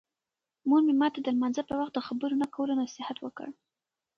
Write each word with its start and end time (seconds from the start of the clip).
مور 0.67 0.81
مې 0.87 0.93
ماته 1.01 1.19
د 1.23 1.27
لمانځه 1.35 1.63
په 1.65 1.73
وخت 1.79 1.93
د 1.95 1.99
خبرو 2.07 2.39
نه 2.41 2.47
کولو 2.55 2.73
نصیحت 2.81 3.17
وکړ. 3.21 3.47